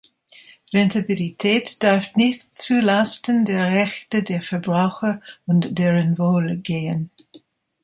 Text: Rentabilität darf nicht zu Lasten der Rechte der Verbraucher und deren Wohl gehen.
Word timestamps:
Rentabilität 0.73 1.83
darf 1.83 2.15
nicht 2.15 2.49
zu 2.59 2.79
Lasten 2.79 3.45
der 3.45 3.69
Rechte 3.71 4.23
der 4.23 4.41
Verbraucher 4.41 5.21
und 5.45 5.77
deren 5.77 6.17
Wohl 6.17 6.57
gehen. 6.57 7.11